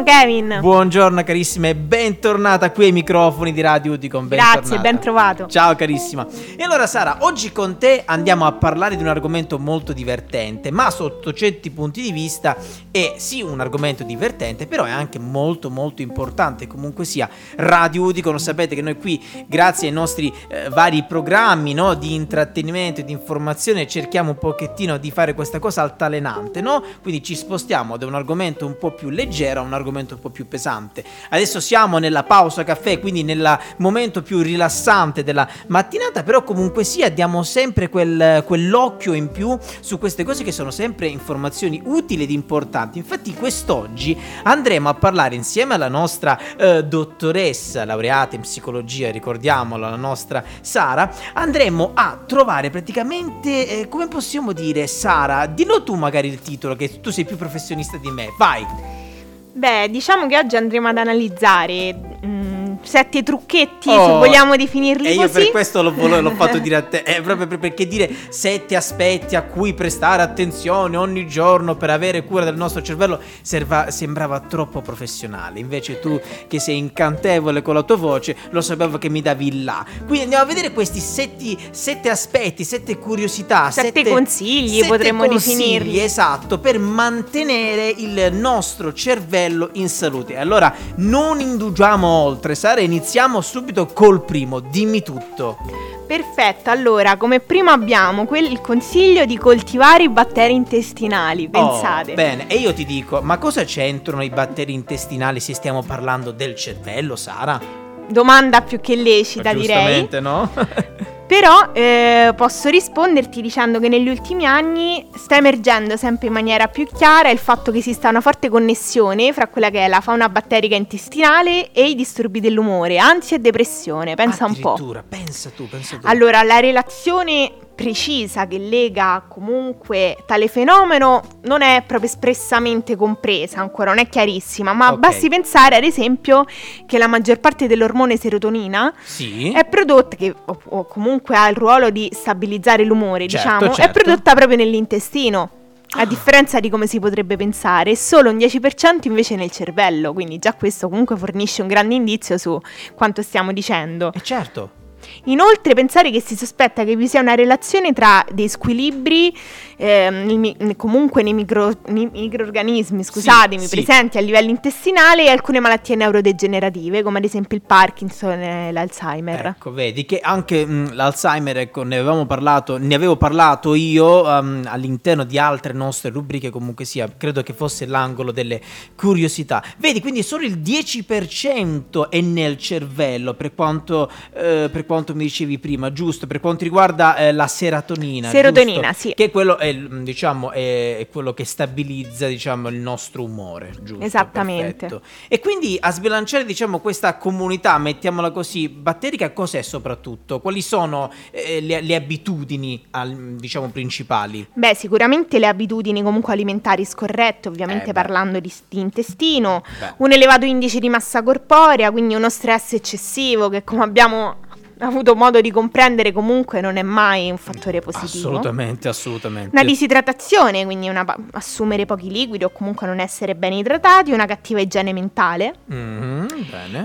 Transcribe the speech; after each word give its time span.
Kevin. 0.00 0.58
Buongiorno 0.60 1.22
carissima 1.22 1.68
e 1.68 1.76
bentornata 1.76 2.70
qui 2.70 2.86
ai 2.86 2.92
microfoni 2.92 3.52
di 3.52 3.60
Radio 3.60 3.92
Udicon. 3.92 4.26
Grazie, 4.26 4.78
ben 4.78 4.98
trovato. 4.98 5.46
Ciao 5.48 5.76
carissima. 5.76 6.26
E 6.56 6.62
allora 6.62 6.86
Sara, 6.86 7.18
oggi 7.20 7.52
con 7.52 7.76
te 7.76 8.02
andiamo 8.06 8.46
a 8.46 8.52
parlare 8.52 8.96
di 8.96 9.02
un 9.02 9.08
argomento 9.10 9.58
molto 9.58 9.92
divertente, 9.92 10.70
ma 10.70 10.88
sotto 10.88 11.34
certi 11.34 11.70
punti 11.70 12.00
di 12.00 12.10
vista 12.10 12.56
è 12.90 13.16
sì 13.18 13.42
un 13.42 13.60
argomento 13.60 14.02
divertente, 14.02 14.66
però 14.66 14.84
è 14.84 14.90
anche 14.90 15.18
molto 15.18 15.68
molto 15.68 16.00
importante. 16.00 16.66
Comunque 16.66 17.04
sia, 17.04 17.28
Radio 17.56 18.04
Udicon, 18.04 18.40
sapete 18.40 18.74
che 18.74 18.80
noi 18.80 18.96
qui, 18.96 19.22
grazie 19.46 19.88
ai 19.88 19.92
nostri 19.94 20.32
eh, 20.48 20.70
vari 20.70 21.04
programmi 21.04 21.74
no, 21.74 21.92
di 21.92 22.14
intrattenimento 22.14 23.02
e 23.02 23.04
di 23.04 23.12
informazione, 23.12 23.86
cerchiamo 23.86 24.30
un 24.30 24.38
pochettino 24.38 24.96
di 24.96 25.10
fare 25.10 25.34
questa 25.34 25.58
cosa 25.58 25.82
altalenante, 25.82 26.62
no? 26.62 26.82
Quindi 27.02 27.22
ci 27.22 27.34
spostiamo 27.34 27.98
da 27.98 28.06
un 28.06 28.14
argomento 28.14 28.64
un 28.64 28.78
po' 28.78 28.92
più 28.92 29.10
leggero 29.10 29.60
a 29.60 29.62
un 29.62 29.66
argomento 29.66 29.80
un 29.90 30.20
po' 30.20 30.30
più 30.30 30.48
pesante. 30.48 31.04
Adesso 31.30 31.60
siamo 31.60 31.98
nella 31.98 32.24
pausa 32.24 32.64
caffè, 32.64 33.00
quindi 33.00 33.22
nel 33.22 33.58
momento 33.78 34.22
più 34.22 34.40
rilassante 34.40 35.22
della 35.22 35.48
mattinata, 35.68 36.22
però 36.22 36.42
comunque 36.44 36.84
sia 36.84 37.08
diamo 37.08 37.42
sempre 37.42 37.88
quel, 37.88 38.42
quell'occhio 38.46 39.12
in 39.12 39.30
più 39.30 39.56
su 39.80 39.98
queste 39.98 40.24
cose 40.24 40.44
che 40.44 40.52
sono 40.52 40.70
sempre 40.70 41.06
informazioni 41.06 41.80
utili 41.84 42.24
ed 42.24 42.30
importanti. 42.30 42.98
Infatti 42.98 43.34
quest'oggi 43.34 44.16
andremo 44.42 44.88
a 44.88 44.94
parlare 44.94 45.34
insieme 45.34 45.74
alla 45.74 45.88
nostra 45.88 46.38
eh, 46.56 46.84
dottoressa 46.84 47.84
laureata 47.84 48.36
in 48.36 48.42
psicologia, 48.42 49.10
ricordiamolo, 49.10 49.88
la 49.88 49.96
nostra 49.96 50.44
Sara, 50.60 51.12
andremo 51.32 51.92
a 51.94 52.20
trovare 52.26 52.70
praticamente, 52.70 53.80
eh, 53.80 53.88
come 53.88 54.08
possiamo 54.08 54.52
dire, 54.52 54.86
Sara, 54.86 55.46
dillo 55.46 55.82
tu 55.82 55.94
magari 55.94 56.28
il 56.28 56.40
titolo, 56.40 56.76
che 56.76 57.00
tu 57.00 57.10
sei 57.10 57.24
più 57.24 57.36
professionista 57.36 57.96
di 57.96 58.10
me, 58.10 58.28
vai. 58.38 59.10
Beh, 59.54 59.88
diciamo 59.90 60.26
che 60.26 60.38
oggi 60.38 60.56
andremo 60.56 60.88
ad 60.88 60.96
analizzare 60.96 61.92
mh, 61.92 62.26
mm, 62.26 62.41
sette 62.82 63.22
trucchetti, 63.22 63.88
oh, 63.88 64.06
se 64.06 64.12
vogliamo 64.12 64.56
definirli 64.56 65.08
e 65.08 65.14
così. 65.16 65.20
E 65.20 65.22
io 65.22 65.30
per 65.30 65.50
questo 65.50 65.82
l'ho, 65.82 66.20
l'ho 66.20 66.30
fatto 66.32 66.58
dire 66.58 66.76
a 66.76 66.82
te, 66.82 67.02
è 67.02 67.20
proprio 67.22 67.46
perché 67.58 67.86
dire 67.86 68.10
sette 68.28 68.76
aspetti 68.76 69.36
a 69.36 69.42
cui 69.42 69.74
prestare 69.74 70.22
attenzione 70.22 70.96
ogni 70.96 71.26
giorno 71.26 71.76
per 71.76 71.90
avere 71.90 72.24
cura 72.24 72.44
del 72.44 72.56
nostro 72.56 72.82
cervello 72.82 73.20
serva, 73.42 73.90
sembrava 73.90 74.40
troppo 74.40 74.80
professionale. 74.80 75.58
Invece 75.58 75.98
tu 76.00 76.20
che 76.48 76.58
sei 76.58 76.78
incantevole 76.78 77.62
con 77.62 77.74
la 77.74 77.82
tua 77.82 77.96
voce, 77.96 78.36
lo 78.50 78.60
sapevo 78.60 78.98
che 78.98 79.08
mi 79.08 79.22
davi 79.22 79.62
là. 79.64 79.84
Quindi 80.06 80.22
andiamo 80.22 80.44
a 80.44 80.46
vedere 80.46 80.72
questi 80.72 81.00
sette, 81.00 81.56
sette 81.70 82.08
aspetti, 82.08 82.64
sette 82.64 82.98
curiosità, 82.98 83.70
sette, 83.70 83.86
sette 83.98 84.10
consigli 84.10 84.78
sette 84.78 84.88
potremmo 84.88 85.26
consigli, 85.26 85.56
definirli. 85.56 86.00
Esatto, 86.00 86.58
per 86.58 86.78
mantenere 86.78 87.88
il 87.88 88.30
nostro 88.32 88.92
cervello 88.92 89.10
cervello 89.22 89.70
in 89.74 89.88
salute. 89.88 90.36
Allora 90.36 90.74
non 90.96 91.40
indugiamo 91.40 92.06
oltre, 92.06 92.54
Sara, 92.72 92.84
iniziamo 92.84 93.42
subito 93.42 93.84
col 93.84 94.24
primo, 94.24 94.60
dimmi 94.60 95.02
tutto. 95.02 95.58
Perfetto, 96.06 96.70
allora 96.70 97.18
come 97.18 97.40
primo 97.40 97.70
abbiamo 97.70 98.24
quel, 98.24 98.50
il 98.50 98.62
consiglio 98.62 99.26
di 99.26 99.36
coltivare 99.36 100.04
i 100.04 100.08
batteri 100.08 100.54
intestinali, 100.54 101.50
pensate. 101.50 102.12
Oh, 102.12 102.14
bene, 102.14 102.46
e 102.46 102.54
io 102.54 102.72
ti 102.72 102.86
dico, 102.86 103.20
ma 103.20 103.36
cosa 103.36 103.64
c'entrano 103.64 104.22
i 104.22 104.30
batteri 104.30 104.72
intestinali 104.72 105.38
se 105.38 105.52
stiamo 105.52 105.82
parlando 105.82 106.30
del 106.30 106.54
cervello, 106.54 107.14
Sara? 107.14 107.60
Domanda 108.08 108.62
più 108.62 108.80
che 108.80 108.96
lecita, 108.96 109.52
direi. 109.52 110.08
no? 110.22 110.50
Però 111.32 111.70
eh, 111.72 112.34
posso 112.36 112.68
risponderti 112.68 113.40
dicendo 113.40 113.80
che 113.80 113.88
negli 113.88 114.10
ultimi 114.10 114.44
anni 114.44 115.08
sta 115.14 115.38
emergendo 115.38 115.96
sempre 115.96 116.26
in 116.26 116.34
maniera 116.34 116.68
più 116.68 116.86
chiara 116.86 117.30
il 117.30 117.38
fatto 117.38 117.72
che 117.72 117.78
esista 117.78 118.10
una 118.10 118.20
forte 118.20 118.50
connessione 118.50 119.32
fra 119.32 119.48
quella 119.48 119.70
che 119.70 119.86
è 119.86 119.88
la 119.88 120.02
fauna 120.02 120.28
batterica 120.28 120.76
intestinale 120.76 121.72
e 121.72 121.88
i 121.88 121.94
disturbi 121.94 122.38
dell'umore, 122.38 122.98
ansia 122.98 123.38
e 123.38 123.40
depressione. 123.40 124.14
Pensa 124.14 124.44
un 124.44 124.58
po'. 124.58 124.74
Pensa 125.08 125.48
tu, 125.56 125.66
pensa 125.70 125.96
tu. 125.96 126.06
Allora, 126.06 126.42
la 126.42 126.60
relazione 126.60 127.50
precisa 127.74 128.46
che 128.46 128.58
lega 128.58 129.24
comunque 129.28 130.16
tale 130.26 130.48
fenomeno 130.48 131.22
non 131.42 131.62
è 131.62 131.82
proprio 131.86 132.08
espressamente 132.08 132.96
compresa, 132.96 133.60
ancora 133.60 133.90
non 133.90 133.98
è 133.98 134.08
chiarissima, 134.08 134.72
ma 134.72 134.88
okay. 134.88 134.98
basti 134.98 135.28
pensare 135.28 135.76
ad 135.76 135.84
esempio 135.84 136.44
che 136.86 136.98
la 136.98 137.06
maggior 137.06 137.40
parte 137.40 137.66
dell'ormone 137.66 138.16
serotonina 138.16 138.92
sì. 139.02 139.50
è 139.52 139.64
prodotta, 139.64 140.16
che, 140.16 140.34
o, 140.44 140.60
o, 140.62 140.84
comunque 140.84 141.36
ha 141.36 141.48
il 141.48 141.56
ruolo 141.56 141.90
di 141.90 142.08
stabilizzare 142.12 142.84
l'umore, 142.84 143.26
certo, 143.26 143.48
diciamo, 143.48 143.74
certo. 143.74 143.98
è 143.98 144.02
prodotta 144.02 144.34
proprio 144.34 144.56
nell'intestino. 144.56 145.50
A 145.94 146.06
differenza 146.06 146.58
di 146.58 146.70
come 146.70 146.86
si 146.86 146.98
potrebbe 146.98 147.36
pensare, 147.36 147.96
solo 147.96 148.30
un 148.30 148.38
10% 148.38 149.00
invece 149.02 149.36
nel 149.36 149.50
cervello, 149.50 150.14
quindi 150.14 150.38
già 150.38 150.54
questo 150.54 150.88
comunque 150.88 151.18
fornisce 151.18 151.60
un 151.60 151.68
grande 151.68 151.94
indizio 151.94 152.38
su 152.38 152.58
quanto 152.94 153.20
stiamo 153.20 153.52
dicendo. 153.52 154.10
E 154.14 154.22
certo. 154.22 154.80
Inoltre 155.24 155.74
pensare 155.74 156.10
che 156.10 156.20
si 156.20 156.36
sospetta 156.36 156.84
che 156.84 156.96
vi 156.96 157.08
sia 157.08 157.20
una 157.20 157.34
relazione 157.34 157.92
tra 157.92 158.24
dei 158.32 158.48
squilibri 158.48 159.34
eh, 159.82 160.10
nel, 160.10 160.76
comunque 160.76 161.24
nei, 161.24 161.34
micro, 161.34 161.72
nei, 161.88 162.08
microorganismi 162.12 163.02
scusatemi, 163.02 163.66
sì, 163.66 163.68
presenti 163.68 164.12
sì. 164.12 164.18
a 164.18 164.20
livello 164.20 164.50
intestinale 164.50 165.24
e 165.24 165.28
alcune 165.28 165.58
malattie 165.58 165.96
neurodegenerative 165.96 167.02
come 167.02 167.18
ad 167.18 167.24
esempio 167.24 167.56
il 167.56 167.64
Parkinson 167.66 168.40
e 168.40 168.70
l'Alzheimer. 168.70 169.46
Ecco, 169.46 169.72
vedi 169.72 170.04
che 170.04 170.20
anche 170.20 170.64
mh, 170.64 170.94
l'Alzheimer, 170.94 171.58
ecco, 171.58 171.82
ne 171.82 171.96
avevamo 171.96 172.26
parlato, 172.26 172.78
ne 172.78 172.94
avevo 172.94 173.16
parlato 173.16 173.74
io 173.74 174.22
um, 174.22 174.62
all'interno 174.66 175.24
di 175.24 175.36
altre 175.36 175.72
nostre 175.72 176.10
rubriche 176.10 176.50
comunque 176.50 176.84
sia, 176.84 177.12
credo 177.16 177.42
che 177.42 177.52
fosse 177.52 177.84
l'angolo 177.86 178.30
delle 178.30 178.60
curiosità. 178.94 179.64
Vedi, 179.78 180.00
quindi 180.00 180.22
solo 180.22 180.44
il 180.44 180.58
10% 180.58 182.08
è 182.08 182.20
nel 182.20 182.56
cervello 182.56 183.34
per 183.34 183.52
quanto, 183.52 184.08
eh, 184.32 184.68
per 184.70 184.86
quanto 184.86 185.01
mi 185.14 185.24
dicevi 185.24 185.58
prima, 185.58 185.92
giusto? 185.92 186.26
Per 186.26 186.40
quanto 186.40 186.64
riguarda 186.64 187.16
eh, 187.16 187.32
la 187.32 187.46
serotonina. 187.46 188.30
Serotonina, 188.30 188.88
giusto? 188.88 189.08
sì. 189.08 189.14
Che 189.14 189.30
quello 189.30 189.58
è, 189.58 189.74
diciamo, 189.74 190.52
è, 190.52 190.98
è, 190.98 191.08
quello 191.08 191.34
che 191.34 191.44
stabilizza, 191.44 192.26
diciamo, 192.26 192.68
il 192.68 192.76
nostro 192.76 193.24
umore, 193.24 193.72
giusto? 193.82 194.04
Esattamente. 194.04 194.86
Perfetto. 194.86 195.02
E 195.28 195.40
quindi 195.40 195.76
a 195.80 195.90
sbilanciare, 195.90 196.44
diciamo, 196.44 196.78
questa 196.78 197.16
comunità, 197.16 197.76
mettiamola 197.78 198.30
così, 198.30 198.68
batterica, 198.68 199.32
cos'è 199.32 199.62
soprattutto? 199.62 200.40
Quali 200.40 200.62
sono 200.62 201.10
eh, 201.30 201.60
le, 201.60 201.80
le, 201.80 201.94
abitudini, 201.94 202.82
al, 202.90 203.36
diciamo, 203.36 203.68
principali? 203.68 204.46
Beh, 204.52 204.74
sicuramente 204.74 205.38
le 205.38 205.46
abitudini 205.46 206.02
comunque 206.02 206.32
alimentari 206.32 206.84
scorrette, 206.84 207.48
ovviamente 207.48 207.90
eh, 207.90 207.92
parlando 207.92 208.40
di, 208.40 208.52
di 208.68 208.80
intestino, 208.80 209.62
beh. 209.78 209.94
un 209.98 210.12
elevato 210.12 210.44
indice 210.44 210.78
di 210.78 210.88
massa 210.88 211.22
corporea, 211.22 211.90
quindi 211.90 212.14
uno 212.14 212.30
stress 212.30 212.74
eccessivo 212.74 213.48
che 213.48 213.64
come 213.64 213.82
abbiamo 213.82 214.36
avuto 214.78 215.14
modo 215.14 215.40
di 215.40 215.50
comprendere 215.50 216.12
comunque 216.12 216.60
non 216.60 216.76
è 216.76 216.82
mai 216.82 217.30
un 217.30 217.36
fattore 217.36 217.80
positivo. 217.80 218.28
Assolutamente, 218.28 218.88
assolutamente. 218.88 219.50
Una 219.52 219.64
disidratazione, 219.64 220.64
quindi 220.64 220.88
una, 220.88 221.04
assumere 221.32 221.86
pochi 221.86 222.10
liquidi 222.10 222.44
o 222.44 222.50
comunque 222.50 222.86
non 222.86 223.00
essere 223.00 223.34
ben 223.34 223.52
idratati, 223.52 224.12
una 224.12 224.26
cattiva 224.26 224.60
igiene 224.60 224.92
mentale. 224.92 225.54
Mm-hmm, 225.72 226.26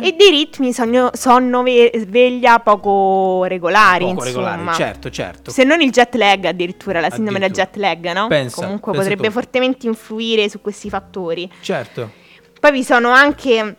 e 0.01 0.13
dei 0.13 0.29
ritmi 0.29 0.73
sonno, 0.73 1.09
sonno 1.13 1.63
sveglia 1.95 2.59
poco 2.59 3.43
regolari, 3.45 4.05
poco 4.05 4.25
insomma. 4.25 4.51
regolari, 4.51 4.77
certo, 4.77 5.09
certo. 5.09 5.51
Se 5.51 5.63
non 5.63 5.81
il 5.81 5.91
jet 5.91 6.15
lag 6.15 6.45
addirittura, 6.45 6.99
la 6.99 7.09
sindrome 7.09 7.39
da 7.39 7.49
jet 7.49 7.75
lag, 7.75 8.11
no? 8.11 8.27
Pensa, 8.27 8.61
comunque 8.61 8.91
pensa 8.91 9.07
potrebbe 9.07 9.27
tu. 9.27 9.33
fortemente 9.33 9.87
influire 9.87 10.49
su 10.49 10.61
questi 10.61 10.89
fattori. 10.89 11.49
Certo. 11.61 12.11
Poi 12.59 12.71
vi 12.71 12.83
sono 12.83 13.09
anche 13.09 13.75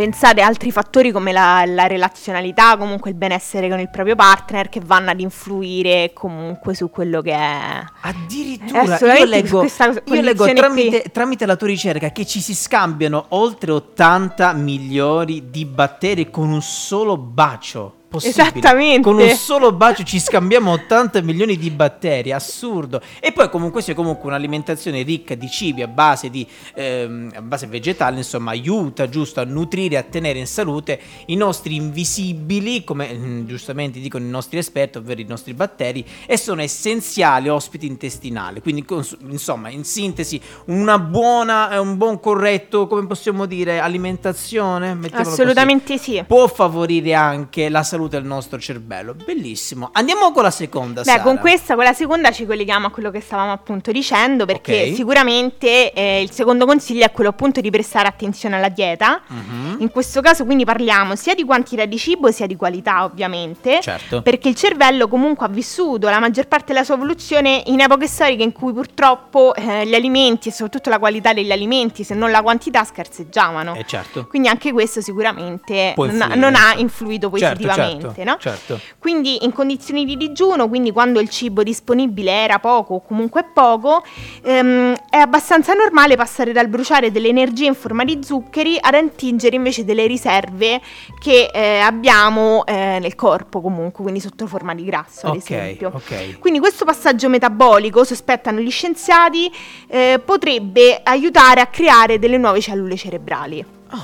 pensate 0.00 0.40
altri 0.40 0.70
fattori 0.70 1.10
come 1.10 1.30
la, 1.30 1.62
la, 1.66 1.86
relazionalità, 1.86 2.78
comunque 2.78 3.10
il 3.10 3.16
benessere 3.16 3.68
con 3.68 3.78
il 3.80 3.90
proprio 3.90 4.14
partner 4.14 4.70
che 4.70 4.80
vanno 4.82 5.10
ad 5.10 5.20
influire 5.20 6.12
comunque 6.14 6.72
su 6.72 6.88
quello 6.88 7.20
che 7.20 7.34
è. 7.34 7.84
Addirittura 8.00 9.18
io 9.18 9.24
leggo, 9.26 9.62
io 9.62 10.20
leggo 10.22 10.50
tramite, 10.54 11.04
tramite, 11.12 11.44
la 11.44 11.56
tua 11.56 11.66
ricerca 11.66 12.12
che 12.12 12.24
ci 12.24 12.40
si 12.40 12.54
scambiano 12.54 13.26
oltre 13.30 13.72
80 13.72 14.54
milioni 14.54 15.50
di 15.50 15.66
batteri 15.66 16.30
con 16.30 16.48
un 16.48 16.62
solo 16.62 17.18
bacio 17.18 17.96
possibile. 18.10 18.42
Esattamente. 18.42 19.00
Con 19.08 19.18
un 19.18 19.30
solo 19.30 19.72
bacio 19.72 20.02
ci 20.02 20.18
scambiamo 20.18 20.72
80 20.72 21.22
milioni 21.22 21.56
di 21.56 21.70
batteri, 21.70 22.32
assurdo. 22.32 23.00
E 23.20 23.32
poi 23.32 23.48
comunque 23.48 23.80
sia 23.80 23.94
comunque 23.94 24.28
un'alimentazione 24.28 25.02
ricca 25.02 25.34
di 25.36 25.48
cibi 25.48 25.82
a 25.82 25.86
base, 25.86 26.28
di, 26.28 26.46
ehm, 26.74 27.30
a 27.36 27.42
base 27.42 27.68
vegetale, 27.68 28.16
insomma, 28.18 28.50
aiuta 28.50 29.08
giusto 29.08 29.40
a 29.40 29.44
nutrire 29.44 29.94
e 29.94 29.98
a 29.98 30.02
tenere 30.02 30.40
in 30.40 30.46
salute 30.46 31.00
i 31.26 31.36
nostri 31.36 31.76
invisibili, 31.76 32.82
come 32.82 33.12
mm, 33.14 33.46
giustamente 33.46 34.00
dicono 34.00 34.24
i 34.24 34.28
nostri 34.28 34.58
esperti, 34.58 34.98
ovvero 34.98 35.20
i 35.20 35.26
nostri 35.26 35.54
batteri, 35.54 36.04
e 36.26 36.36
sono 36.36 36.60
essenziali 36.62 37.48
ospiti 37.48 37.86
intestinali. 37.86 38.60
Quindi, 38.60 38.84
insomma, 39.28 39.68
in 39.70 39.84
sintesi, 39.84 40.40
una 40.66 40.98
buona, 40.98 41.80
un 41.80 41.96
buon 41.96 42.18
corretto, 42.18 42.88
come 42.88 43.06
possiamo 43.06 43.46
dire, 43.46 43.78
alimentazione, 43.78 44.98
assolutamente 45.12 45.96
così, 45.96 46.16
sì. 46.16 46.24
Può 46.26 46.48
favorire 46.48 47.14
anche 47.14 47.68
la 47.68 47.84
salute 47.84 47.98
salute 48.00 48.18
del 48.18 48.24
nostro 48.24 48.58
cervello. 48.58 49.14
Bellissimo. 49.14 49.90
Andiamo 49.92 50.32
con 50.32 50.42
la 50.42 50.50
seconda. 50.50 51.02
Beh, 51.02 51.10
Sara. 51.10 51.22
con 51.22 51.38
questa, 51.38 51.74
con 51.74 51.84
la 51.84 51.92
seconda 51.92 52.30
ci 52.30 52.46
colleghiamo 52.46 52.86
a 52.86 52.90
quello 52.90 53.10
che 53.10 53.20
stavamo 53.20 53.52
appunto 53.52 53.92
dicendo, 53.92 54.46
perché 54.46 54.88
Ok. 54.88 54.94
sicuramente 54.94 55.92
eh, 55.92 56.22
il 56.22 56.30
secondo 56.30 56.64
consiglio 56.64 57.04
è 57.04 57.10
quello 57.10 57.30
appunto 57.30 57.60
di 57.60 57.70
prestare 57.70 58.08
attenzione 58.08 58.56
alla 58.56 58.68
dieta. 58.68 59.20
Mhm. 59.26 59.76
In 59.80 59.90
questo 59.90 60.20
caso 60.20 60.44
quindi 60.44 60.64
parliamo 60.64 61.14
sia 61.16 61.34
di 61.34 61.44
quantità 61.44 61.84
di 61.84 61.98
cibo 61.98 62.30
sia 62.30 62.46
di 62.46 62.56
qualità 62.56 63.04
ovviamente. 63.04 63.80
Certo. 63.82 64.22
Perché 64.22 64.48
il 64.48 64.54
cervello 64.54 65.08
comunque 65.08 65.46
ha 65.46 65.48
vissuto 65.50 66.08
la 66.08 66.20
maggior 66.20 66.46
parte 66.46 66.72
della 66.72 66.84
sua 66.84 66.94
evoluzione 66.94 67.62
in 67.66 67.80
epoche 67.80 68.06
storiche 68.06 68.42
in 68.42 68.52
cui 68.52 68.72
purtroppo 68.72 69.54
eh, 69.54 69.86
gli 69.86 69.94
alimenti 69.94 70.48
e 70.48 70.52
soprattutto 70.52 70.90
la 70.90 70.98
qualità 70.98 71.32
degli 71.32 71.52
alimenti, 71.52 72.04
se 72.04 72.14
non 72.14 72.30
la 72.30 72.42
quantità, 72.42 72.84
scarseggiavano. 72.84 73.74
Eh, 73.74 73.84
certo. 73.86 74.26
Quindi 74.26 74.48
anche 74.48 74.72
questo 74.72 75.00
sicuramente 75.00 75.94
non, 75.96 76.54
ha 76.54 76.74
influito 76.76 77.30
Certo, 77.40 77.62
positivamente, 77.96 78.14
certo, 78.14 78.30
no? 78.30 78.36
certo. 78.38 78.80
Quindi 78.98 79.44
in 79.44 79.52
condizioni 79.52 80.04
di 80.04 80.16
digiuno, 80.16 80.68
quindi 80.68 80.92
quando 80.92 81.20
il 81.20 81.28
cibo 81.28 81.62
disponibile 81.62 82.30
era 82.30 82.58
poco 82.58 82.94
o 82.94 83.02
comunque 83.02 83.44
poco, 83.52 84.02
ehm, 84.42 84.94
è 85.08 85.16
abbastanza 85.16 85.72
normale 85.74 86.16
passare 86.16 86.52
dal 86.52 86.68
bruciare 86.68 87.10
delle 87.10 87.28
energie 87.28 87.66
in 87.66 87.74
forma 87.74 88.04
di 88.04 88.20
zuccheri 88.22 88.78
ad 88.80 88.94
attingere 88.94 89.56
invece 89.56 89.84
delle 89.84 90.06
riserve 90.06 90.80
che 91.20 91.50
eh, 91.52 91.78
abbiamo 91.78 92.64
eh, 92.66 92.98
nel 93.00 93.14
corpo 93.14 93.60
comunque, 93.60 94.02
quindi 94.02 94.20
sotto 94.20 94.46
forma 94.46 94.74
di 94.74 94.84
grasso 94.84 95.26
ad 95.26 95.36
Ok, 95.36 95.50
esempio. 95.50 95.90
ok. 95.94 96.38
Quindi 96.38 96.58
questo 96.58 96.84
passaggio 96.84 97.28
metabolico, 97.28 98.04
sospettano 98.04 98.60
gli 98.60 98.70
scienziati, 98.70 99.50
eh, 99.88 100.20
potrebbe 100.24 101.00
aiutare 101.02 101.60
a 101.60 101.66
creare 101.66 102.18
delle 102.18 102.36
nuove 102.38 102.60
cellule 102.60 102.96
cerebrali. 102.96 103.64
Tu, 103.90 103.96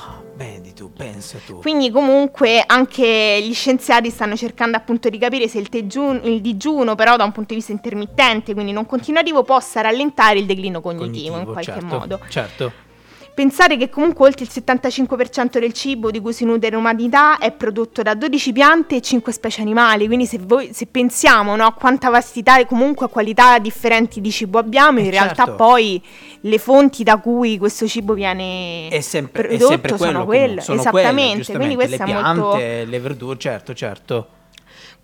pensa 0.97 1.37
tu. 1.45 1.59
Quindi 1.59 1.91
comunque 1.91 2.63
anche 2.65 3.39
gli 3.41 3.53
scienziati 3.53 4.09
stanno 4.09 4.35
cercando 4.35 4.75
appunto 4.75 5.09
di 5.09 5.17
capire 5.17 5.47
se 5.47 5.59
il, 5.59 5.69
tegiun- 5.69 6.21
il 6.23 6.41
digiuno 6.41 6.95
però 6.95 7.15
da 7.15 7.23
un 7.23 7.31
punto 7.31 7.49
di 7.49 7.59
vista 7.59 7.71
intermittente, 7.71 8.53
quindi 8.53 8.71
non 8.71 8.85
continuativo, 8.85 9.43
possa 9.43 9.81
rallentare 9.81 10.39
il 10.39 10.45
declino 10.45 10.81
cognitivo, 10.81 11.37
in 11.37 11.45
qualche 11.45 11.71
certo, 11.71 11.85
modo. 11.85 12.19
Certo. 12.27 12.85
Pensare 13.37 13.77
che 13.77 13.87
comunque 13.89 14.25
oltre 14.25 14.45
il 14.45 14.51
75% 14.51 15.59
del 15.59 15.71
cibo 15.71 16.09
di 16.09 16.19
cui 16.19 16.33
si 16.33 16.43
nutre 16.43 16.71
l'umanità 16.71 17.37
è 17.37 17.51
prodotto 17.51 18.01
da 18.01 18.15
12 18.15 18.51
piante 18.51 18.95
e 18.95 19.01
5 19.01 19.31
specie 19.31 19.61
animali, 19.61 20.07
quindi 20.07 20.25
se, 20.25 20.39
voi, 20.41 20.73
se 20.73 20.87
pensiamo 20.87 21.55
no, 21.55 21.67
a 21.67 21.71
quanta 21.73 22.09
vastità 22.09 22.57
e 22.57 22.65
comunque 22.65 23.05
a 23.05 23.09
qualità 23.09 23.59
differenti 23.59 24.21
di 24.21 24.31
cibo 24.31 24.57
abbiamo, 24.57 24.97
in 25.01 25.05
Eh, 25.05 25.11
realtà 25.11 25.43
certo. 25.45 25.53
poi 25.53 26.01
le 26.41 26.57
fonti 26.57 27.03
da 27.03 27.17
cui 27.17 27.59
questo 27.59 27.87
cibo 27.87 28.15
viene 28.15 28.87
È 28.87 29.01
sempre, 29.01 29.43
è 29.43 29.45
prodotto 29.49 29.67
sempre 29.67 29.91
quello. 29.91 30.11
sono 30.13 30.25
quelle, 30.25 30.61
esattamente, 30.61 31.43
quelle, 31.43 31.57
quindi 31.59 31.75
questo 31.75 31.95
le 31.97 32.01
è 32.01 32.05
piante, 32.05 32.39
molto... 32.39 32.57
le 32.57 32.99
verdure, 32.99 33.37
certo, 33.37 33.73
certo. 33.75 34.27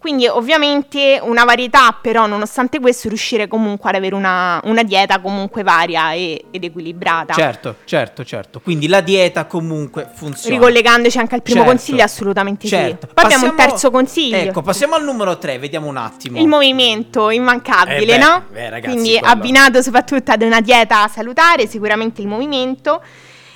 Quindi 0.04 0.28
ovviamente 0.28 1.18
una 1.24 1.46
varietà, 1.46 1.98
però 2.02 2.26
nonostante 2.26 2.82
questo 2.82 3.08
riuscire 3.08 3.48
comunque 3.48 3.88
ad 3.90 3.96
avere 3.96 4.16
una, 4.16 4.60
una 4.66 4.84
dieta 4.84 5.22
comunque 5.22 5.64
varia 5.64 6.12
e- 6.12 6.44
ed 6.52 6.62
equilibrata. 6.66 7.34
Certo, 7.34 7.78
certo, 7.86 8.26
certo. 8.26 8.60
Quindi 8.60 8.90
la 8.90 9.00
dieta 9.00 9.46
comunque 9.46 10.10
funziona. 10.14 10.58
Ricollegandoci 10.58 11.18
anche 11.20 11.36
al 11.36 11.42
primo 11.42 11.60
Certo. 11.62 11.74
consiglio, 11.74 12.04
assolutamente 12.04 12.68
Certo. 12.68 13.08
sì. 13.08 13.14
Poi 13.14 13.24
abbiamo 13.24 13.46
un 13.46 13.50
Passiamo- 13.52 13.72
terzo 13.72 13.92
consiglio. 13.92 14.36
Ecco, 14.36 14.62
passiamo 14.62 14.96
al 14.96 15.06
numero 15.06 15.38
3, 15.38 15.58
vediamo 15.58 15.88
un 15.88 15.96
attimo. 15.96 16.38
Il 16.38 16.48
movimento 16.50 17.30
immancabile, 17.30 18.02
Eh 18.02 18.06
beh, 18.06 18.18
no? 18.18 18.44
beh, 18.52 18.70
ragazzi, 18.72 18.92
Quindi 18.94 19.18
quello- 19.18 19.28
abbinato 19.34 19.82
soprattutto 19.82 20.32
ad 20.34 20.42
una 20.42 20.60
dieta 20.60 21.08
salutare, 21.08 21.66
sicuramente 21.66 22.20
il 22.20 22.28
movimento. 22.28 23.02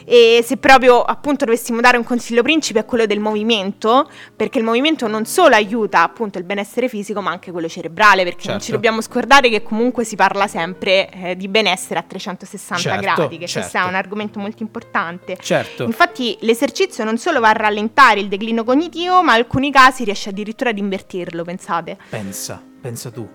E 0.09 0.41
se 0.41 0.55
proprio 0.55 1.01
appunto 1.01 1.43
dovessimo 1.43 1.81
dare 1.81 1.97
un 1.97 2.05
consiglio 2.05 2.41
principe 2.41 2.79
è 2.79 2.85
quello 2.85 3.05
del 3.05 3.19
movimento, 3.19 4.09
perché 4.33 4.57
il 4.57 4.63
movimento 4.63 5.05
non 5.07 5.25
solo 5.25 5.55
aiuta 5.55 6.01
appunto 6.01 6.37
il 6.37 6.45
benessere 6.45 6.87
fisico, 6.87 7.19
ma 7.19 7.31
anche 7.31 7.51
quello 7.51 7.67
cerebrale, 7.67 8.23
perché 8.23 8.47
non 8.47 8.55
ci 8.59 8.67
Certo. 8.67 8.71
dobbiamo 8.71 9.01
scordare 9.01 9.49
che 9.49 9.61
comunque 9.63 10.05
si 10.05 10.15
parla 10.15 10.47
sempre 10.47 11.09
eh, 11.11 11.35
di 11.35 11.49
benessere 11.49 11.99
a 11.99 12.03
360 12.03 12.81
Certo, 12.81 13.01
gradi, 13.01 13.37
che 13.37 13.49
questo 13.51 13.59
certo. 13.59 13.77
è 13.79 13.83
un 13.83 13.95
argomento 13.95 14.39
molto 14.39 14.63
importante. 14.63 15.37
Certo. 15.41 15.83
Infatti 15.83 16.37
l'esercizio 16.39 17.03
non 17.03 17.17
solo 17.17 17.41
va 17.41 17.49
a 17.49 17.53
rallentare 17.53 18.21
il 18.21 18.29
declino 18.29 18.63
cognitivo, 18.63 19.21
ma 19.21 19.33
in 19.33 19.39
alcuni 19.41 19.71
casi 19.73 20.05
riesce 20.05 20.29
addirittura 20.29 20.69
ad 20.69 20.77
invertirlo, 20.77 21.43
pensate. 21.43 21.97
Pensa, 22.09 22.63
pensa 22.81 23.11
tu. 23.11 23.27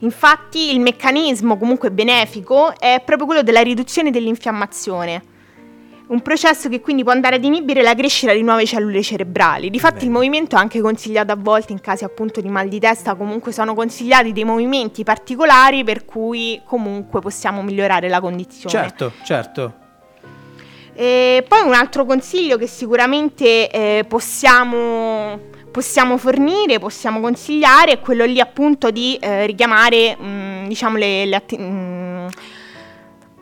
Infatti 0.00 0.72
il 0.72 0.80
meccanismo 0.80 1.56
comunque 1.56 1.92
benefico 1.92 2.76
è 2.78 3.00
proprio 3.04 3.26
quello 3.26 3.42
della 3.42 3.60
riduzione 3.62 4.10
dell'infiammazione. 4.10 5.29
Un 6.10 6.22
processo 6.22 6.68
che 6.68 6.80
quindi 6.80 7.04
può 7.04 7.12
andare 7.12 7.36
ad 7.36 7.44
inibire 7.44 7.82
la 7.82 7.94
crescita 7.94 8.32
di 8.32 8.42
nuove 8.42 8.66
cellule 8.66 9.00
cerebrali. 9.00 9.70
Difatti 9.70 9.94
Bene. 9.94 10.06
il 10.06 10.10
movimento 10.10 10.56
è 10.56 10.58
anche 10.58 10.80
consigliato 10.80 11.30
a 11.30 11.36
volte 11.38 11.70
in 11.70 11.80
casi 11.80 12.02
appunto 12.02 12.40
di 12.40 12.48
mal 12.48 12.66
di 12.66 12.80
testa, 12.80 13.14
comunque 13.14 13.52
sono 13.52 13.74
consigliati 13.74 14.32
dei 14.32 14.42
movimenti 14.42 15.04
particolari 15.04 15.84
per 15.84 16.04
cui 16.04 16.60
comunque 16.64 17.20
possiamo 17.20 17.62
migliorare 17.62 18.08
la 18.08 18.20
condizione. 18.20 18.70
Certo, 18.70 19.12
certo. 19.22 19.74
E 20.94 21.44
poi 21.46 21.62
un 21.64 21.74
altro 21.74 22.04
consiglio 22.04 22.58
che 22.58 22.66
sicuramente 22.66 23.70
eh, 23.70 24.04
possiamo, 24.08 25.38
possiamo 25.70 26.16
fornire, 26.16 26.80
possiamo 26.80 27.20
consigliare, 27.20 27.92
è 27.92 28.00
quello 28.00 28.24
lì 28.24 28.40
appunto 28.40 28.90
di 28.90 29.16
eh, 29.20 29.46
richiamare 29.46 30.16
mh, 30.16 30.66
diciamo 30.66 30.96
le, 30.96 31.24
le 31.26 31.36
atti- 31.36 31.56
mh, 31.56 31.99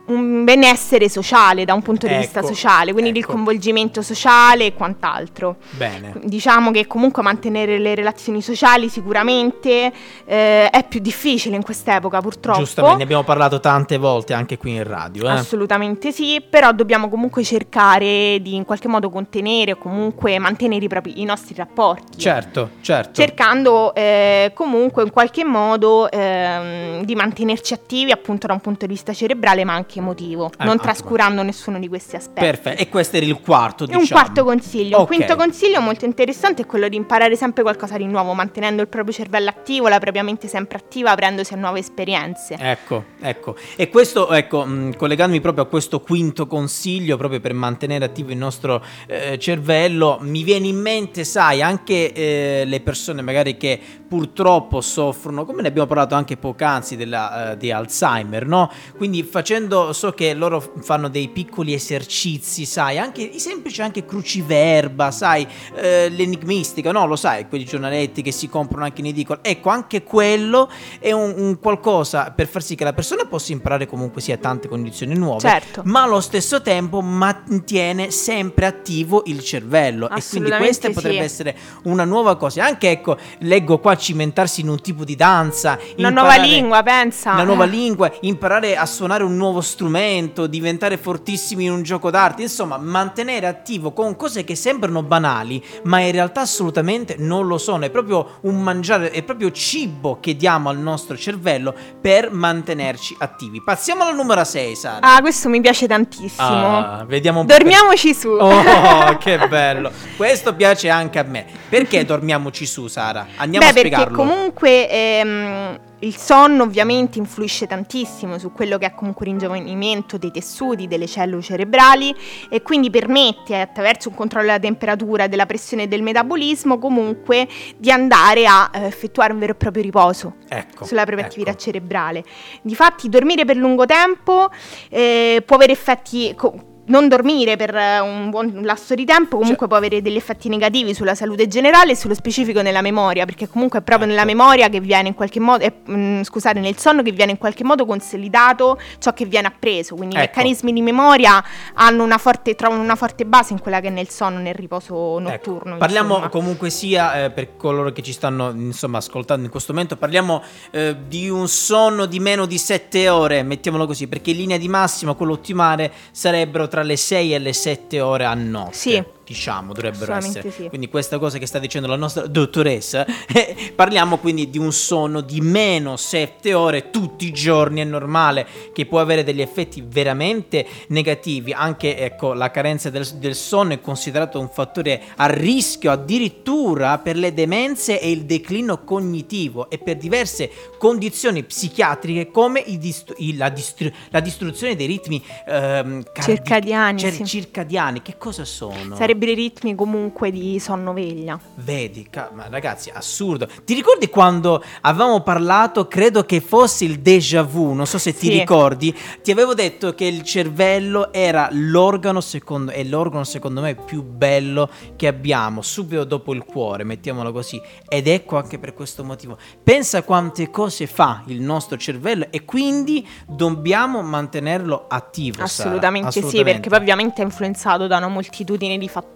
un 0.08 0.44
benessere 0.44 1.08
sociale 1.08 1.64
da 1.64 1.74
un 1.74 1.82
punto 1.82 2.06
di 2.06 2.14
vista 2.14 2.40
Ecco, 2.40 2.48
sociale, 2.48 2.92
quindi 2.92 3.10
il 3.10 3.18
ecco. 3.18 3.32
coinvolgimento 3.32 4.02
sociale 4.02 4.66
e 4.66 4.74
quant'altro. 4.74 5.56
Bene. 5.70 6.14
Diciamo 6.22 6.70
che 6.70 6.86
comunque 6.86 7.22
mantenere 7.22 7.78
le 7.78 7.94
relazioni 7.94 8.42
sociali 8.42 8.88
sicuramente 8.88 9.92
eh, 10.24 10.70
è 10.70 10.84
più 10.88 11.00
difficile 11.00 11.56
in 11.56 11.62
quest'epoca 11.62 12.20
purtroppo. 12.20 12.58
Giustamente, 12.58 12.98
ne 12.98 13.02
abbiamo 13.04 13.24
parlato 13.24 13.60
tante 13.60 13.96
volte 13.96 14.34
anche 14.34 14.56
qui 14.56 14.74
in 14.74 14.84
radio. 14.84 15.26
Eh? 15.26 15.30
Assolutamente 15.30 16.12
sì, 16.12 16.42
però 16.48 16.72
dobbiamo 16.72 17.08
comunque 17.08 17.42
cercare 17.44 18.38
di 18.40 18.54
in 18.54 18.64
qualche 18.64 18.88
modo 18.88 19.10
contenere 19.10 19.72
o 19.72 19.76
comunque 19.76 20.38
mantenere 20.38 20.84
i, 20.84 20.88
propri- 20.88 21.20
i 21.20 21.24
nostri 21.24 21.54
rapporti. 21.54 22.18
Certo, 22.18 22.70
certo. 22.80 23.12
Cercando 23.12 23.94
eh, 23.94 24.52
comunque 24.54 25.02
in 25.02 25.10
qualche 25.10 25.44
modo 25.44 26.10
ehm, 26.10 27.04
di 27.04 27.14
mantenerci 27.14 27.74
attivi 27.74 28.10
appunto 28.10 28.46
da 28.46 28.52
un 28.52 28.60
punto 28.60 28.86
di 28.86 28.92
vista 28.92 29.12
cerebrale 29.12 29.64
ma 29.64 29.74
anche 29.74 29.97
emotivo, 29.98 30.46
Eh, 30.46 30.64
non 30.64 30.70
anche 30.70 30.82
trascurando 30.84 31.42
nessuno 31.42 31.78
di 31.78 31.88
questi 31.88 32.16
aspetti. 32.16 32.40
Perfetto. 32.40 32.80
E 32.82 32.88
questo 32.88 33.16
era 33.16 33.26
il 33.26 33.40
quarto, 33.40 33.84
diciamo. 33.84 34.02
un 34.02 34.08
quarto 34.08 34.44
consiglio. 34.44 34.96
Un 34.96 35.02
Ok. 35.02 35.08
quinto 35.08 35.36
consiglio 35.36 35.80
molto 35.80 36.04
interessante 36.04 36.62
è 36.62 36.66
quello 36.66 36.88
di 36.88 36.96
imparare 36.96 37.36
sempre 37.36 37.62
qualcosa 37.62 37.96
di 37.96 38.06
nuovo, 38.06 38.32
mantenendo 38.34 38.82
il 38.82 38.88
proprio 38.88 39.12
cervello 39.14 39.48
attivo, 39.50 39.88
la 39.88 39.98
propria 39.98 40.22
mente 40.22 40.48
sempre 40.48 40.78
attiva, 40.78 41.10
aprendosi 41.10 41.54
a 41.54 41.56
nuove 41.56 41.80
esperienze. 41.80 42.56
Ecco, 42.58 43.04
ecco. 43.20 43.56
E 43.76 43.88
questo, 43.88 44.30
ecco, 44.32 44.64
mh, 44.64 44.96
collegandomi 44.96 45.40
proprio 45.40 45.64
a 45.64 45.66
questo 45.66 46.00
quinto 46.00 46.46
consiglio, 46.46 47.16
proprio 47.16 47.40
per 47.40 47.52
mantenere 47.52 48.04
attivo 48.04 48.30
il 48.30 48.38
nostro 48.38 48.82
eh, 49.06 49.38
cervello, 49.38 50.18
mi 50.20 50.42
viene 50.42 50.66
in 50.68 50.76
mente, 50.80 51.24
sai, 51.24 51.62
anche 51.62 52.12
eh, 52.12 52.62
le 52.66 52.80
persone 52.80 53.22
magari 53.22 53.56
che 53.56 53.80
purtroppo 54.08 54.80
soffrono, 54.80 55.44
come 55.44 55.62
ne 55.62 55.68
abbiamo 55.68 55.86
parlato 55.86 56.14
anche 56.14 56.36
poc'anzi, 56.36 56.96
della, 56.96 57.52
eh, 57.52 57.56
di 57.56 57.70
Alzheimer, 57.70 58.46
no? 58.46 58.70
Quindi 58.96 59.22
facendo, 59.22 59.87
so 59.92 60.12
che 60.12 60.34
loro 60.34 60.60
fanno 60.80 61.08
dei 61.08 61.28
piccoli 61.28 61.72
esercizi, 61.72 62.64
sai, 62.64 62.98
anche 62.98 63.22
i 63.22 63.38
semplici 63.38 63.82
anche 63.82 64.04
cruciverba, 64.04 65.10
sai, 65.10 65.46
eh, 65.74 66.08
l'enigmistica, 66.08 66.92
no? 66.92 67.06
Lo 67.06 67.16
sai, 67.16 67.48
quei 67.48 67.64
giornaletti 67.64 68.22
che 68.22 68.32
si 68.32 68.48
comprano 68.48 68.84
anche 68.84 69.00
in 69.00 69.08
edicola. 69.08 69.40
Ecco, 69.42 69.70
anche 69.70 70.02
quello 70.02 70.70
è 70.98 71.12
un, 71.12 71.34
un 71.36 71.58
qualcosa 71.58 72.30
per 72.30 72.46
far 72.48 72.62
sì 72.62 72.74
che 72.74 72.84
la 72.84 72.92
persona 72.92 73.24
possa 73.24 73.52
imparare 73.52 73.86
comunque 73.86 74.20
sia 74.20 74.36
tante 74.36 74.68
condizioni 74.68 75.14
nuove, 75.14 75.40
Certo. 75.40 75.82
ma 75.84 76.02
allo 76.02 76.20
stesso 76.20 76.62
tempo 76.62 77.00
mantiene 77.00 78.10
sempre 78.10 78.66
attivo 78.66 79.22
il 79.26 79.42
cervello 79.42 80.08
e 80.10 80.22
quindi 80.28 80.50
questa 80.50 80.90
potrebbe 80.90 81.18
sì. 81.18 81.22
essere 81.24 81.56
una 81.84 82.04
nuova 82.04 82.36
cosa. 82.36 82.64
Anche 82.64 82.90
ecco, 82.90 83.16
leggo 83.40 83.78
qua 83.78 83.96
cimentarsi 83.96 84.60
in 84.60 84.68
un 84.68 84.80
tipo 84.80 85.04
di 85.04 85.16
danza, 85.16 85.78
Una 85.96 86.10
nuova 86.10 86.36
lingua, 86.36 86.82
pensa. 86.82 87.32
una 87.32 87.44
nuova 87.44 87.64
lingua, 87.64 88.10
imparare 88.20 88.76
a 88.76 88.86
suonare 88.86 89.22
un 89.22 89.36
nuovo 89.36 89.60
strumento, 89.60 89.77
diventare 89.86 90.96
fortissimi 90.96 91.64
in 91.64 91.72
un 91.72 91.82
gioco 91.82 92.10
d'arte, 92.10 92.42
insomma, 92.42 92.76
mantenere 92.78 93.46
attivo 93.46 93.92
con 93.92 94.16
cose 94.16 94.44
che 94.44 94.54
sembrano 94.54 95.02
banali, 95.02 95.62
ma 95.84 96.00
in 96.00 96.12
realtà 96.12 96.42
assolutamente 96.42 97.16
non 97.18 97.46
lo 97.46 97.58
sono. 97.58 97.84
È 97.84 97.90
proprio 97.90 98.38
un 98.42 98.60
mangiare, 98.62 99.10
è 99.10 99.22
proprio 99.22 99.50
cibo 99.52 100.18
che 100.20 100.36
diamo 100.36 100.68
al 100.68 100.78
nostro 100.78 101.16
cervello 101.16 101.74
per 102.00 102.30
mantenerci 102.30 103.16
attivi. 103.18 103.62
Passiamo 103.62 104.02
alla 104.02 104.12
numero 104.12 104.44
6, 104.44 104.74
Sara. 104.76 105.00
Ah, 105.00 105.20
questo 105.20 105.48
mi 105.48 105.60
piace 105.60 105.86
tantissimo. 105.86 106.46
Ah, 106.46 107.04
vediamo 107.06 107.40
un 107.40 107.46
po'. 107.46 107.52
Dormiamoci 107.52 108.14
su. 108.14 108.28
Oh, 108.28 109.16
che 109.18 109.38
bello! 109.48 109.90
Questo 110.16 110.54
piace 110.54 110.88
anche 110.88 111.18
a 111.18 111.24
me. 111.24 111.46
Perché 111.68 112.04
dormiamoci 112.04 112.66
su, 112.66 112.86
Sara? 112.88 113.26
Andiamo 113.36 113.66
Beh, 113.66 113.72
a 113.72 113.76
spiegarlo. 113.76 114.16
perché 114.16 114.30
comunque 114.30 114.88
ehm, 114.90 115.78
il 116.00 116.16
sonno 116.16 116.62
ovviamente 116.62 117.18
influisce 117.18 117.66
tantissimo 117.66 118.38
su 118.38 118.52
quello 118.52 118.78
che 118.78 118.86
è 118.86 118.94
comunque 118.94 119.26
il 119.26 119.32
ringiovanimento 119.32 120.16
dei 120.18 120.30
tessuti, 120.30 120.86
delle 120.86 121.06
cellule 121.06 121.42
cerebrali 121.42 122.14
e 122.48 122.62
quindi 122.62 122.90
permette 122.90 123.60
attraverso 123.60 124.08
un 124.08 124.14
controllo 124.14 124.46
della 124.46 124.58
temperatura, 124.58 125.26
della 125.26 125.46
pressione 125.46 125.84
e 125.84 125.88
del 125.88 126.02
metabolismo 126.02 126.78
comunque 126.78 127.48
di 127.76 127.90
andare 127.90 128.46
a 128.46 128.70
eh, 128.72 128.86
effettuare 128.86 129.32
un 129.32 129.38
vero 129.38 129.52
e 129.52 129.56
proprio 129.56 129.82
riposo 129.82 130.36
ecco, 130.48 130.84
sulla 130.84 131.04
propria 131.04 131.26
ecco. 131.26 131.34
attività 131.34 131.56
cerebrale. 131.56 132.24
Difatti 132.62 133.08
dormire 133.08 133.44
per 133.44 133.56
lungo 133.56 133.86
tempo 133.86 134.50
eh, 134.88 135.42
può 135.44 135.56
avere 135.56 135.72
effetti... 135.72 136.34
Co- 136.36 136.76
non 136.88 137.08
dormire 137.08 137.56
per 137.56 137.74
eh, 137.74 138.00
un 138.00 138.28
buon 138.30 138.60
lasso 138.62 138.94
di 138.94 139.04
tempo 139.04 139.36
comunque 139.38 139.56
Cioè- 139.56 139.68
può 139.68 139.76
avere 139.76 140.02
degli 140.02 140.16
effetti 140.16 140.48
negativi 140.48 140.94
sulla 140.94 141.14
salute 141.14 141.46
generale 141.46 141.92
e 141.92 141.96
sullo 141.96 142.14
specifico 142.14 142.60
nella 142.62 142.82
memoria, 142.82 143.24
perché 143.24 143.48
comunque 143.48 143.78
è 143.78 143.82
proprio 143.82 144.06
Ecco. 144.06 144.16
nella 144.16 144.26
memoria 144.26 144.68
che 144.68 144.80
viene 144.80 145.08
in 145.08 145.14
qualche 145.14 145.40
modo, 145.40 145.64
eh, 145.64 145.72
mh, 145.84 146.22
scusate, 146.22 146.60
nel 146.60 146.76
sonno 146.78 147.02
che 147.02 147.12
viene 147.12 147.32
in 147.32 147.38
qualche 147.38 147.64
modo 147.64 147.84
consolidato 147.86 148.78
ciò 148.98 149.12
che 149.12 149.24
viene 149.26 149.46
appreso, 149.48 149.94
quindi 149.94 150.16
i 150.16 150.18
Ecco. 150.18 150.28
meccanismi 150.36 150.72
di 150.72 150.82
memoria 150.82 151.42
hanno 151.74 152.02
una 152.02 152.18
forte, 152.18 152.54
trovano 152.54 152.82
una 152.82 152.96
forte 152.96 153.24
base 153.24 153.52
in 153.52 153.60
quella 153.60 153.80
che 153.80 153.88
è 153.88 153.90
nel 153.90 154.08
sonno, 154.08 154.38
nel 154.38 154.54
riposo 154.54 155.18
notturno. 155.18 155.70
Ecco, 155.72 155.78
parliamo 155.78 156.08
insomma. 156.14 156.28
comunque 156.30 156.70
sia 156.70 157.24
eh, 157.24 157.30
per 157.30 157.56
coloro 157.56 157.92
che 157.92 158.02
ci 158.02 158.12
stanno 158.12 158.50
insomma 158.50 158.98
ascoltando 158.98 159.44
in 159.44 159.50
questo 159.50 159.72
momento, 159.72 159.96
parliamo 159.96 160.42
eh, 160.70 160.96
di 161.06 161.28
un 161.28 161.48
sonno 161.48 162.06
di 162.06 162.18
meno 162.20 162.46
di 162.46 162.58
7 162.58 163.08
ore, 163.08 163.42
mettiamolo 163.42 163.86
così, 163.86 164.06
perché 164.08 164.30
in 164.30 164.36
linea 164.38 164.56
di 164.58 164.68
massima 164.68 165.14
quello 165.14 165.32
ottimale 165.32 165.92
sarebbero 166.10 166.66
tra 166.68 166.77
le 166.82 166.96
6 166.96 167.34
e 167.34 167.38
le 167.38 167.52
7 167.52 168.00
ore 168.00 168.24
a 168.24 168.34
notte. 168.34 168.74
Sì. 168.76 169.04
Diciamo, 169.28 169.74
dovrebbero 169.74 170.14
essere. 170.14 170.50
sì. 170.50 170.68
Quindi 170.68 170.88
questa 170.88 171.18
cosa 171.18 171.36
che 171.38 171.46
sta 171.46 171.58
dicendo 171.58 171.86
la 171.86 171.96
nostra 171.96 172.26
dottoressa, 172.26 173.04
eh, 173.28 173.72
parliamo 173.74 174.16
quindi 174.18 174.48
di 174.48 174.56
un 174.58 174.72
sonno 174.72 175.20
di 175.20 175.40
meno 175.40 175.96
7 175.96 176.54
ore 176.54 176.90
tutti 176.90 177.26
i 177.26 177.32
giorni, 177.32 177.80
è 177.80 177.84
normale 177.84 178.46
che 178.72 178.86
può 178.86 179.00
avere 179.00 179.24
degli 179.24 179.42
effetti 179.42 179.84
veramente 179.86 180.66
negativi, 180.88 181.52
anche 181.52 181.98
ecco 181.98 182.32
la 182.32 182.50
carenza 182.50 182.88
del, 182.88 183.06
del 183.16 183.34
sonno 183.34 183.74
è 183.74 183.80
considerato 183.80 184.40
un 184.40 184.48
fattore 184.48 185.02
a 185.16 185.26
rischio 185.26 185.90
addirittura 185.90 186.98
per 186.98 187.16
le 187.16 187.34
demenze 187.34 188.00
e 188.00 188.10
il 188.10 188.24
declino 188.24 188.82
cognitivo 188.84 189.68
e 189.68 189.78
per 189.78 189.96
diverse 189.96 190.50
condizioni 190.78 191.42
psichiatriche 191.42 192.30
come 192.30 192.64
dist- 192.78 193.14
la, 193.34 193.48
distru- 193.50 193.92
la 194.10 194.20
distruzione 194.20 194.74
dei 194.74 194.86
ritmi 194.86 195.22
ehm, 195.46 196.02
cardi- 196.12 196.22
Circadiani, 196.22 196.98
cer- 196.98 197.14
sì. 197.14 197.24
circadiani, 197.24 198.02
che 198.02 198.16
cosa 198.16 198.44
sono? 198.44 198.96
Sarebbero 199.18 199.30
i 199.32 199.34
ritmi 199.34 199.74
comunque 199.74 200.30
di 200.30 200.60
sonno-veglia. 200.60 201.38
Vedi, 201.56 202.08
ma 202.34 202.46
ragazzi, 202.48 202.88
assurdo. 202.92 203.48
Ti 203.64 203.74
ricordi 203.74 204.08
quando 204.08 204.62
avevamo 204.82 205.22
parlato, 205.22 205.88
credo 205.88 206.24
che 206.24 206.40
fosse 206.40 206.84
il 206.84 207.00
déjà 207.00 207.42
vu, 207.42 207.72
non 207.72 207.86
so 207.86 207.98
se 207.98 208.12
ti 208.14 208.26
Sì. 208.28 208.38
ricordi, 208.38 208.94
ti 209.22 209.32
avevo 209.32 209.54
detto 209.54 209.94
che 209.94 210.04
il 210.04 210.22
cervello 210.22 211.12
era 211.12 211.48
l'organo, 211.50 212.20
secondo, 212.20 212.70
è 212.70 212.84
l'organo 212.84 213.24
secondo 213.24 213.60
me 213.60 213.74
più 213.74 214.02
bello 214.04 214.70
che 214.94 215.08
abbiamo, 215.08 215.62
subito 215.62 216.04
dopo 216.04 216.32
il 216.32 216.44
cuore, 216.44 216.84
mettiamolo 216.84 217.32
così. 217.32 217.60
Ed 217.88 218.06
ecco 218.06 218.36
anche 218.36 218.58
per 218.60 218.72
questo 218.72 219.02
motivo. 219.02 219.36
Pensa 219.62 220.02
quante 220.04 220.48
cose 220.50 220.86
fa 220.86 221.22
il 221.26 221.40
nostro 221.40 221.76
cervello 221.76 222.26
e 222.30 222.44
quindi 222.44 223.04
dobbiamo 223.26 224.00
mantenerlo 224.02 224.84
attivo. 224.88 225.44
Sara. 225.46 225.70
Assolutamente, 225.70 226.12
sì, 226.12 226.18
Assolutamente. 226.18 226.52
perché 226.52 226.68
poi 226.68 226.78
ovviamente 226.78 227.22
è 227.22 227.24
influenzato 227.24 227.86
da 227.88 227.96
una 227.96 228.08
moltitudine 228.08 228.78
di 228.78 228.86
fattori 228.88 229.06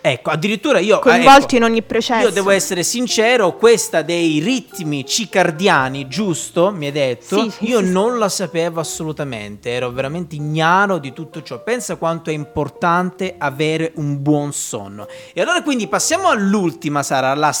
Ecco, 0.00 0.30
addirittura 0.30 0.78
io... 0.78 0.98
eh, 0.98 1.00
coinvolti 1.00 1.56
ecco, 1.56 1.56
in 1.56 1.62
ogni 1.64 1.82
processo. 1.82 2.28
Io 2.28 2.30
devo 2.30 2.50
essere 2.50 2.82
sincero, 2.82 3.56
questa 3.56 4.02
dei 4.02 4.38
ritmi 4.38 5.04
cicardiani, 5.04 6.06
giusto? 6.06 6.70
Mi 6.70 6.86
hai 6.86 6.92
detto? 6.92 7.42
Sì, 7.42 7.50
sì, 7.50 7.68
io 7.68 7.80
sì, 7.80 7.90
non 7.90 8.18
la 8.18 8.28
sapevo 8.28 8.80
assolutamente, 8.80 9.70
ero 9.70 9.90
veramente 9.90 10.36
ignaro 10.36 10.98
di 10.98 11.12
tutto 11.12 11.42
ciò. 11.42 11.62
Pensa 11.62 11.96
quanto 11.96 12.30
è 12.30 12.32
importante 12.32 13.34
avere 13.36 13.92
un 13.96 14.22
buon 14.22 14.52
sonno. 14.52 15.06
E 15.32 15.40
allora 15.40 15.62
quindi 15.62 15.88
passiamo 15.88 16.28
all'ultima, 16.28 17.02
Sara, 17.02 17.34
la 17.34 17.52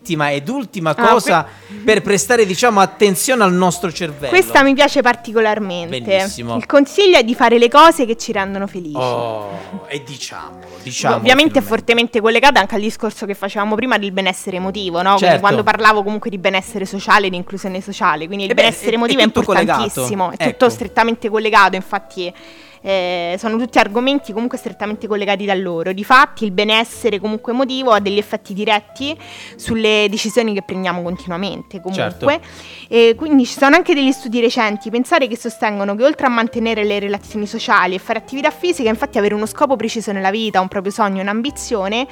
settima 0.00 0.30
ed 0.32 0.48
ultima 0.48 0.90
Ah, 0.90 0.94
cosa 1.12 1.46
per 1.84 2.00
prestare, 2.02 2.46
diciamo, 2.46 2.80
attenzione 2.80 3.42
al 3.44 3.52
nostro 3.52 3.92
cervello. 3.92 4.28
Questa 4.30 4.62
mi 4.62 4.74
piace 4.74 5.02
particolarmente. 5.02 6.00
Bellissimo. 6.00 6.56
Il 6.56 6.66
consiglio 6.66 7.18
è 7.18 7.22
di 7.24 7.34
fare 7.34 7.58
le 7.58 7.68
cose 7.68 8.06
che 8.06 8.16
ci 8.16 8.32
rendono 8.32 8.66
felici. 8.66 8.96
Oh, 8.96 9.84
e 9.88 10.02
diciamolo, 10.02 10.66
diciamo. 10.82 11.16
Ovviamente 11.16 11.58
è 11.58 11.62
fortemente 11.62 12.20
collegata 12.20 12.60
anche 12.60 12.74
al 12.74 12.80
discorso 12.80 13.26
che 13.26 13.34
facevamo 13.34 13.74
prima 13.74 13.98
del 13.98 14.12
benessere 14.12 14.56
emotivo, 14.56 15.02
no? 15.02 15.16
Certo. 15.18 15.40
quando 15.40 15.62
parlavo 15.62 16.02
comunque 16.02 16.30
di 16.30 16.38
benessere 16.38 16.86
sociale, 16.86 17.28
di 17.28 17.36
inclusione 17.36 17.80
sociale, 17.80 18.26
quindi 18.26 18.44
il 18.44 18.50
Eh 18.50 18.54
beh, 18.54 18.62
benessere 18.62 18.90
è- 18.92 18.94
emotivo 18.94 19.18
è 19.20 19.22
è, 19.22 19.26
importantissimo, 19.26 20.24
collegato. 20.24 20.42
è 20.42 20.50
tutto 20.50 20.64
Ecco. 20.64 20.74
strettamente 20.74 21.28
collegato, 21.28 21.76
infatti 21.76 22.32
eh, 22.80 23.36
sono 23.38 23.56
tutti 23.58 23.78
argomenti 23.78 24.32
comunque 24.32 24.58
strettamente 24.58 25.06
collegati 25.06 25.44
da 25.44 25.54
loro. 25.54 25.92
Difatti 25.92 26.44
il 26.44 26.52
benessere 26.52 27.18
comunque 27.18 27.52
emotivo 27.52 27.92
ha 27.92 28.00
degli 28.00 28.18
effetti 28.18 28.54
diretti 28.54 29.16
sulle 29.56 30.06
decisioni 30.08 30.54
che 30.54 30.62
prendiamo 30.62 31.02
continuamente 31.02 31.80
comunque. 31.80 32.40
E 32.88 33.14
quindi 33.16 33.44
ci 33.44 33.58
sono 33.58 33.76
anche 33.76 33.94
degli 33.94 34.12
studi 34.12 34.40
recenti, 34.40 34.90
pensare 34.90 35.26
che 35.26 35.36
sostengono 35.36 35.94
che 35.94 36.04
oltre 36.04 36.26
a 36.26 36.30
mantenere 36.30 36.84
le 36.84 36.98
relazioni 36.98 37.46
sociali 37.46 37.94
e 37.94 37.98
fare 37.98 38.18
attività 38.18 38.50
fisica, 38.50 38.88
infatti 38.88 39.18
avere 39.18 39.34
uno 39.34 39.46
scopo 39.46 39.76
preciso 39.76 40.12
nella 40.12 40.30
vita, 40.30 40.60
un 40.60 40.68
proprio 40.68 40.92
sogno, 40.92 41.20
un'ambizione, 41.20 42.06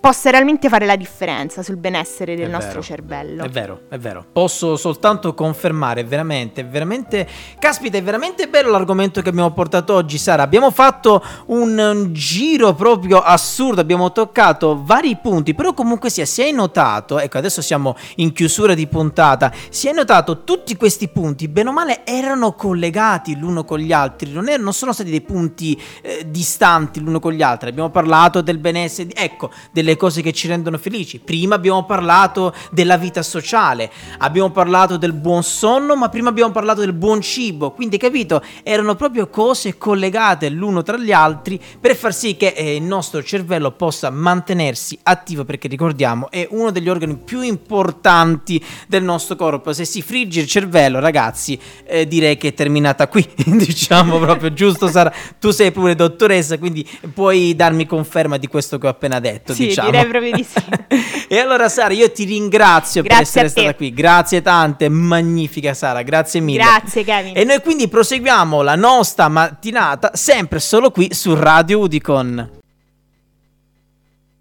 possa 0.00 0.30
realmente 0.30 0.68
fare 0.68 0.86
la 0.86 0.96
differenza 0.96 1.62
sul 1.62 1.76
benessere 1.76 2.34
del 2.34 2.48
È 2.48 2.50
nostro 2.50 2.80
vero, 2.80 2.82
cervello. 2.82 3.44
È 3.44 3.48
vero, 3.48 3.80
è 3.88 3.98
vero. 3.98 4.24
Posso 4.32 4.76
soltanto 4.76 5.34
confermare, 5.34 6.04
veramente, 6.04 6.64
veramente. 6.64 7.26
Caspita, 7.58 7.98
è 7.98 8.02
veramente 8.02 8.48
bello 8.48 8.70
l'argomento 8.70 9.22
che 9.22 9.28
abbiamo 9.28 9.52
portato 9.52 9.94
oggi, 9.94 10.07
Sara. 10.16 10.42
Abbiamo 10.42 10.70
fatto 10.70 11.22
un, 11.46 11.76
un 11.76 12.12
giro 12.14 12.74
proprio 12.74 13.20
assurdo, 13.20 13.80
abbiamo 13.80 14.12
toccato 14.12 14.80
vari 14.82 15.18
punti, 15.20 15.54
però 15.54 15.74
comunque 15.74 16.08
sia, 16.08 16.24
si 16.24 16.42
è 16.42 16.50
notato, 16.52 17.18
ecco, 17.18 17.36
adesso 17.36 17.60
siamo 17.60 17.96
in 18.16 18.32
chiusura 18.32 18.72
di 18.74 18.86
puntata, 18.86 19.52
si 19.68 19.88
è 19.88 19.92
notato 19.92 20.44
tutti 20.44 20.76
questi 20.76 21.08
punti, 21.08 21.48
bene 21.48 21.68
o 21.68 21.72
male, 21.72 22.06
erano 22.06 22.54
collegati 22.54 23.36
l'uno 23.36 23.64
con 23.64 23.78
gli 23.78 23.92
altri, 23.92 24.32
non, 24.32 24.48
erano, 24.48 24.64
non 24.64 24.72
sono 24.72 24.92
stati 24.92 25.10
dei 25.10 25.20
punti 25.20 25.78
eh, 26.00 26.24
distanti 26.26 27.00
l'uno 27.00 27.20
con 27.20 27.32
gli 27.32 27.42
altri. 27.42 27.68
Abbiamo 27.68 27.90
parlato 27.90 28.40
del 28.40 28.58
benessere, 28.58 29.10
ecco, 29.14 29.50
delle 29.72 29.96
cose 29.96 30.22
che 30.22 30.32
ci 30.32 30.48
rendono 30.48 30.78
felici. 30.78 31.18
Prima 31.18 31.56
abbiamo 31.56 31.84
parlato 31.84 32.54
della 32.70 32.96
vita 32.96 33.22
sociale, 33.22 33.90
abbiamo 34.18 34.50
parlato 34.50 34.96
del 34.96 35.12
buon 35.12 35.42
sonno, 35.42 35.96
ma 35.96 36.08
prima 36.08 36.28
abbiamo 36.28 36.52
parlato 36.52 36.80
del 36.80 36.92
buon 36.92 37.20
cibo. 37.20 37.72
Quindi, 37.72 37.98
capito, 37.98 38.42
erano 38.62 38.94
proprio 38.94 39.28
cose 39.28 39.76
collegate 39.76 39.96
l'uno 40.50 40.82
tra 40.82 40.96
gli 40.96 41.12
altri 41.12 41.60
per 41.80 41.96
far 41.96 42.14
sì 42.14 42.36
che 42.36 42.48
eh, 42.48 42.76
il 42.76 42.82
nostro 42.82 43.22
cervello 43.22 43.72
possa 43.72 44.10
mantenersi 44.10 44.98
attivo, 45.02 45.44
perché 45.44 45.68
ricordiamo, 45.68 46.30
è 46.30 46.46
uno 46.50 46.70
degli 46.70 46.88
organi 46.88 47.16
più 47.16 47.40
importanti 47.40 48.62
del 48.86 49.02
nostro 49.02 49.36
corpo. 49.36 49.72
Se 49.72 49.84
si 49.84 50.02
frigge 50.02 50.40
il 50.40 50.46
cervello, 50.46 51.00
ragazzi, 51.00 51.58
eh, 51.84 52.06
direi 52.06 52.36
che 52.36 52.48
è 52.48 52.54
terminata 52.54 53.08
qui. 53.08 53.26
diciamo 53.44 54.18
proprio 54.18 54.52
giusto, 54.52 54.88
Sara. 54.88 55.12
Tu 55.38 55.50
sei 55.50 55.72
pure 55.72 55.94
dottoressa, 55.94 56.58
quindi 56.58 56.88
puoi 57.12 57.54
darmi 57.54 57.86
conferma 57.86 58.36
di 58.36 58.46
questo 58.46 58.78
che 58.78 58.86
ho 58.86 58.90
appena 58.90 59.20
detto. 59.20 59.52
Sì, 59.52 59.66
diciamo. 59.66 59.90
direi 59.90 60.06
proprio 60.06 60.32
di 60.32 60.44
sì. 60.44 61.26
e 61.28 61.38
allora, 61.38 61.68
Sara, 61.68 61.92
io 61.92 62.10
ti 62.10 62.24
ringrazio 62.24 63.02
per 63.02 63.12
Grazie 63.12 63.24
essere 63.24 63.46
a 63.46 63.50
te. 63.50 63.60
stata 63.60 63.74
qui. 63.74 63.92
Grazie 63.92 64.42
tante, 64.42 64.88
magnifica 64.88 65.74
Sara, 65.74 66.02
grazie 66.02 66.40
mille. 66.40 66.62
Grazie 66.62 67.04
Kevin. 67.04 67.36
E 67.36 67.44
noi 67.44 67.60
quindi 67.60 67.88
proseguiamo 67.88 68.62
la 68.62 68.74
nostra 68.74 69.28
mattinata 69.28 69.87
sempre 70.12 70.58
solo 70.60 70.90
qui 70.90 71.14
su 71.14 71.34
Radio 71.34 71.78
Udicon. 71.78 72.57